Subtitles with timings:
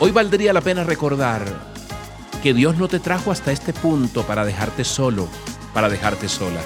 [0.00, 1.44] Hoy valdría la pena recordar
[2.40, 5.28] que Dios no te trajo hasta este punto para dejarte solo,
[5.74, 6.60] para dejarte sola.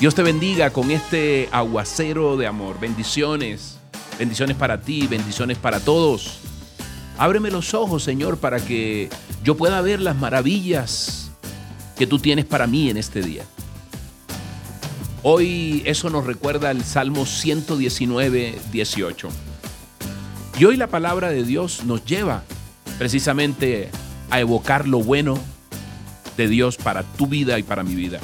[0.00, 2.80] Dios te bendiga con este aguacero de amor.
[2.80, 3.78] Bendiciones,
[4.18, 6.38] bendiciones para ti, bendiciones para todos.
[7.18, 9.10] Ábreme los ojos, Señor, para que
[9.44, 11.30] yo pueda ver las maravillas
[11.98, 13.44] que tú tienes para mí en este día.
[15.22, 19.47] Hoy eso nos recuerda el Salmo 119, 18.
[20.58, 22.42] Y hoy la palabra de Dios nos lleva
[22.98, 23.90] precisamente
[24.28, 25.38] a evocar lo bueno
[26.36, 28.18] de Dios para tu vida y para mi vida.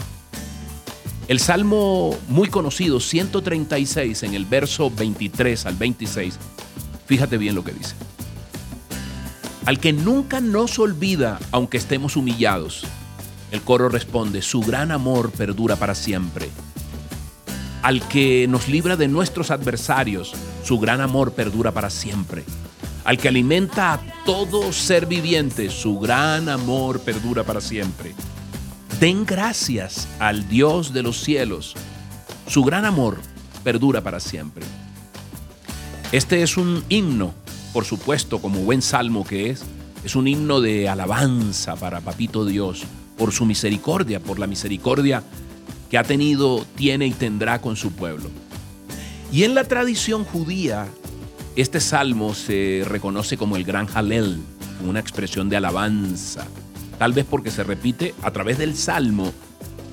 [1.29, 6.37] El salmo muy conocido, 136, en el verso 23 al 26,
[7.07, 7.95] fíjate bien lo que dice.
[9.65, 12.85] Al que nunca nos olvida, aunque estemos humillados,
[13.53, 16.51] el coro responde, su gran amor perdura para siempre
[17.85, 20.33] al que nos libra de nuestros adversarios,
[20.65, 22.43] su gran amor perdura para siempre.
[23.05, 28.15] Al que alimenta a todo ser viviente, su gran amor perdura para siempre.
[29.01, 31.75] Den gracias al Dios de los cielos,
[32.47, 33.21] su gran amor
[33.63, 34.65] perdura para siempre.
[36.11, 37.35] Este es un himno,
[37.75, 39.63] por supuesto, como buen salmo que es,
[40.03, 42.85] es un himno de alabanza para Papito Dios,
[43.19, 45.23] por su misericordia, por la misericordia
[45.95, 48.29] que ha tenido, tiene y tendrá con su pueblo.
[49.31, 50.89] Y en la tradición judía,
[51.55, 54.41] este salmo se reconoce como el gran Halel,
[54.85, 56.49] una expresión de alabanza,
[56.99, 59.33] tal vez porque se repite a través del salmo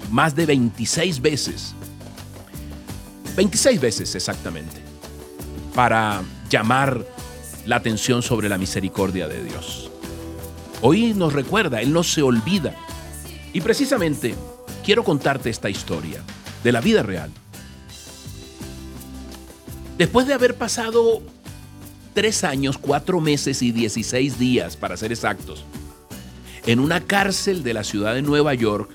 [0.10, 1.76] más de 26 veces.
[3.36, 4.82] 26 veces exactamente,
[5.76, 7.06] para llamar
[7.68, 9.92] la atención sobre la misericordia de Dios.
[10.82, 12.74] Hoy nos recuerda, Él no se olvida.
[13.54, 14.34] Y precisamente
[14.84, 16.22] quiero contarte esta historia
[16.64, 17.32] de la vida real.
[19.98, 21.22] Después de haber pasado
[22.14, 25.64] tres años, cuatro meses y dieciséis días, para ser exactos,
[26.66, 28.92] en una cárcel de la ciudad de Nueva York,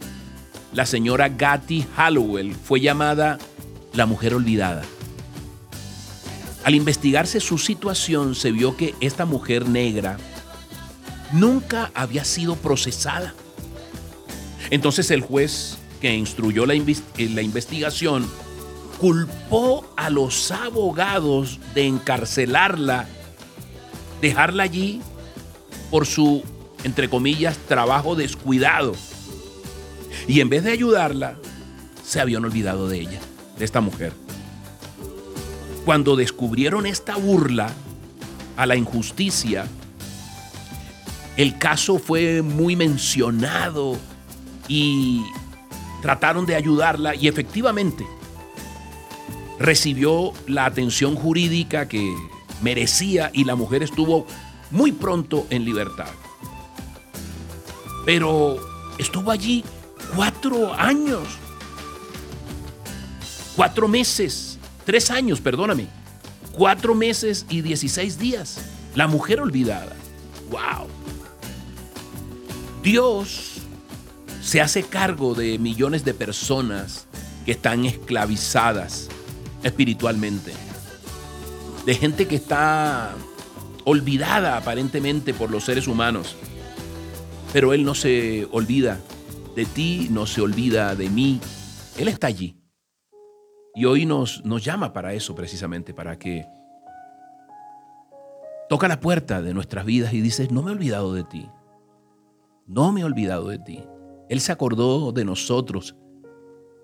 [0.73, 3.39] la señora Gatti Hallowell fue llamada
[3.95, 4.83] la mujer olvidada.
[6.65, 10.19] Al investigarse su situación, se vio que esta mujer negra
[11.33, 13.35] nunca había sido procesada.
[14.71, 18.29] Entonces el juez que instruyó la, la investigación
[18.99, 23.07] culpó a los abogados de encarcelarla,
[24.21, 25.01] dejarla allí
[25.91, 26.43] por su,
[26.85, 28.95] entre comillas, trabajo descuidado.
[30.27, 31.37] Y en vez de ayudarla,
[32.05, 33.21] se habían olvidado de ella,
[33.59, 34.13] de esta mujer.
[35.85, 37.71] Cuando descubrieron esta burla
[38.57, 39.67] a la injusticia,
[41.37, 43.99] el caso fue muy mencionado
[44.69, 45.23] y
[46.07, 48.07] trataron de ayudarla y efectivamente
[49.59, 52.15] recibió la atención jurídica que
[52.63, 54.25] merecía y la mujer estuvo
[54.71, 56.13] muy pronto en libertad.
[58.05, 58.57] Pero
[58.99, 59.65] estuvo allí
[60.15, 61.27] cuatro años,
[63.57, 65.89] cuatro meses, tres años, perdóname,
[66.53, 68.61] cuatro meses y dieciséis días.
[68.95, 69.97] La mujer olvidada.
[70.53, 70.87] ¡Wow!
[72.85, 73.56] Dios
[74.47, 77.09] se hace cargo de millones de personas
[77.45, 79.09] que están esclavizadas
[79.65, 80.53] espiritualmente,
[81.85, 83.13] de gente que está
[83.83, 86.37] olvidada aparentemente por los seres humanos,
[87.53, 89.01] pero Él no se olvida
[89.57, 91.41] de ti, no se olvida de mí,
[91.99, 92.57] Él está allí.
[93.75, 96.47] Y hoy nos, nos llama para eso precisamente, para que
[98.69, 101.51] toca la puerta de nuestras vidas y dices, no me he olvidado de ti,
[102.69, 103.83] no me he olvidado de ti.
[104.29, 105.97] Él se acordó de nosotros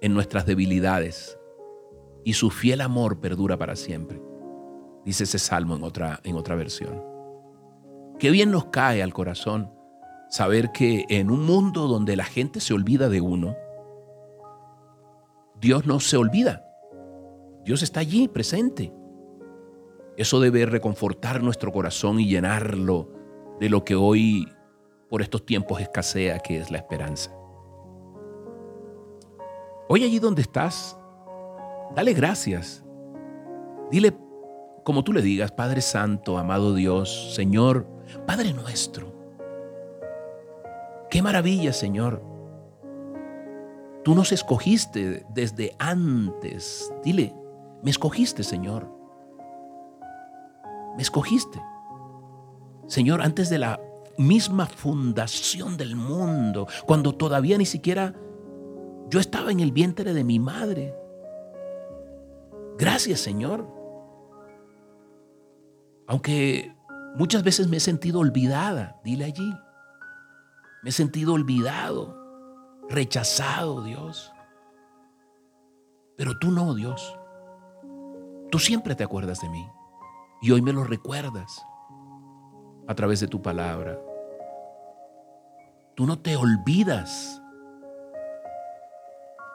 [0.01, 1.39] en nuestras debilidades
[2.25, 4.23] y su fiel amor perdura para siempre.
[5.05, 7.03] Dice ese salmo en otra, en otra versión.
[8.19, 9.73] Qué bien nos cae al corazón
[10.31, 13.57] saber que en un mundo donde la gente se olvida de uno,
[15.61, 16.65] Dios no se olvida.
[17.65, 18.93] Dios está allí presente.
[20.17, 23.11] Eso debe reconfortar nuestro corazón y llenarlo
[23.61, 24.49] de lo que hoy
[25.13, 27.31] por estos tiempos escasea, que es la esperanza.
[29.87, 30.99] Hoy allí donde estás,
[31.95, 32.83] dale gracias.
[33.91, 34.17] Dile
[34.85, 37.87] como tú le digas, Padre Santo, amado Dios, Señor,
[38.27, 39.13] Padre nuestro.
[41.11, 42.25] Qué maravilla, Señor.
[44.05, 46.91] Tú nos escogiste desde antes.
[47.05, 47.35] Dile,
[47.83, 48.89] me escogiste, Señor.
[50.97, 51.61] Me escogiste.
[52.87, 53.79] Señor, antes de la
[54.19, 58.15] misma fundación del mundo, cuando todavía ni siquiera
[59.09, 60.95] yo estaba en el vientre de mi madre.
[62.79, 63.67] Gracias Señor.
[66.07, 66.75] Aunque
[67.15, 69.55] Muchas veces me he sentido olvidada, dile allí.
[70.83, 72.17] Me he sentido olvidado,
[72.89, 74.33] rechazado, Dios.
[76.17, 77.19] Pero tú no, Dios.
[78.51, 79.69] Tú siempre te acuerdas de mí.
[80.41, 81.63] Y hoy me lo recuerdas
[82.87, 83.99] a través de tu palabra.
[85.95, 87.41] Tú no te olvidas.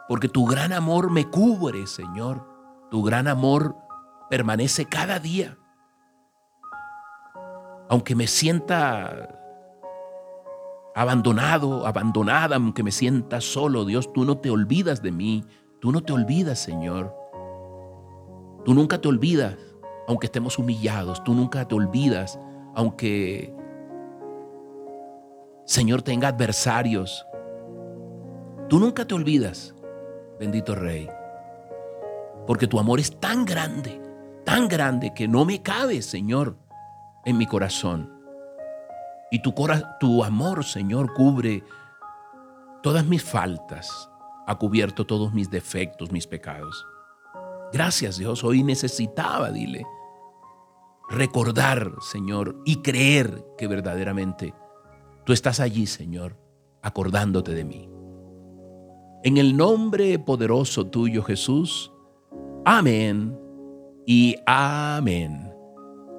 [0.07, 2.44] Porque tu gran amor me cubre, Señor.
[2.89, 3.75] Tu gran amor
[4.29, 5.57] permanece cada día.
[7.89, 9.38] Aunque me sienta
[10.95, 15.45] abandonado, abandonada, aunque me sienta solo, Dios, tú no te olvidas de mí.
[15.79, 17.13] Tú no te olvidas, Señor.
[18.65, 19.56] Tú nunca te olvidas,
[20.07, 21.24] aunque estemos humillados.
[21.24, 22.39] Tú nunca te olvidas,
[22.77, 23.51] aunque,
[25.65, 27.25] Señor, tenga adversarios.
[28.69, 29.74] Tú nunca te olvidas,
[30.39, 31.09] bendito Rey.
[32.45, 34.00] Porque tu amor es tan grande,
[34.45, 36.56] tan grande que no me cabe, Señor,
[37.25, 38.13] en mi corazón.
[39.31, 39.56] Y tu,
[40.00, 41.63] tu amor, Señor, cubre
[42.83, 44.07] todas mis faltas,
[44.45, 46.85] ha cubierto todos mis defectos, mis pecados.
[47.74, 49.83] Gracias Dios, hoy necesitaba, dile,
[51.09, 54.54] recordar, Señor, y creer que verdaderamente
[55.25, 56.38] tú estás allí, Señor,
[56.81, 57.89] acordándote de mí.
[59.24, 61.92] En el nombre poderoso tuyo, Jesús,
[62.65, 63.38] amén
[64.06, 65.51] y amén.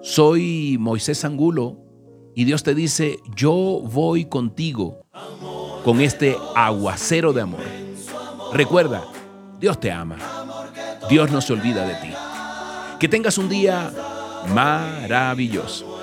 [0.00, 1.79] Soy Moisés Angulo
[2.34, 5.06] y Dios te dice, yo voy contigo
[5.84, 7.61] con este aguacero de amor.
[8.52, 9.05] Recuerda,
[9.61, 10.19] Dios te ama.
[11.08, 12.14] Dios no se olvida de ti.
[13.00, 13.93] Que tengas un día
[14.46, 15.97] maravilloso.